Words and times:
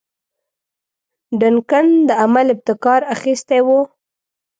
ډنکن 1.39 1.87
د 2.07 2.09
عمل 2.23 2.47
ابتکار 2.55 3.01
اخیستی 3.15 3.59
وو. 3.65 3.81